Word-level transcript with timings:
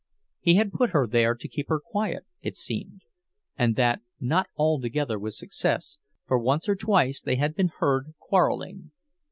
He 0.39 0.55
had 0.55 0.71
put 0.73 0.89
her 0.93 1.05
there 1.05 1.35
to 1.35 1.47
keep 1.47 1.67
her 1.69 1.79
quiet, 1.79 2.25
it 2.41 2.57
seemed—and 2.57 3.75
that 3.75 4.01
not 4.19 4.47
altogether 4.57 5.19
with 5.19 5.35
success, 5.35 5.99
for 6.25 6.39
once 6.39 6.67
or 6.67 6.73
twice 6.75 7.21
they 7.21 7.35
had 7.35 7.53
been 7.55 7.69
heard 7.77 8.15
quarreling. 8.17 8.93